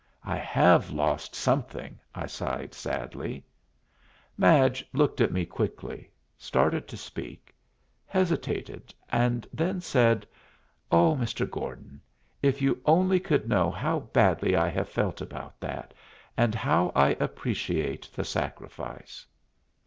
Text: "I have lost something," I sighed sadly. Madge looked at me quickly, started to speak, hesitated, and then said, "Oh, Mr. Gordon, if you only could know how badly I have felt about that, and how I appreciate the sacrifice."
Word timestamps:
"I 0.25 0.37
have 0.37 0.89
lost 0.89 1.35
something," 1.35 1.99
I 2.15 2.25
sighed 2.25 2.73
sadly. 2.73 3.45
Madge 4.35 4.83
looked 4.93 5.21
at 5.21 5.31
me 5.31 5.45
quickly, 5.45 6.09
started 6.39 6.87
to 6.87 6.97
speak, 6.97 7.53
hesitated, 8.07 8.95
and 9.11 9.47
then 9.53 9.79
said, 9.79 10.25
"Oh, 10.91 11.15
Mr. 11.15 11.47
Gordon, 11.47 12.01
if 12.41 12.63
you 12.63 12.81
only 12.83 13.19
could 13.19 13.47
know 13.47 13.69
how 13.69 13.99
badly 13.99 14.55
I 14.55 14.69
have 14.69 14.89
felt 14.89 15.21
about 15.21 15.59
that, 15.59 15.93
and 16.35 16.55
how 16.55 16.91
I 16.95 17.09
appreciate 17.19 18.09
the 18.11 18.25
sacrifice." 18.25 19.27